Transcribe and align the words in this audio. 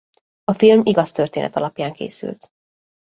A 0.45 0.53
film 0.53 0.81
igaz 0.85 1.11
történet 1.11 1.55
alapján 1.55 1.93
készült. 1.93 2.51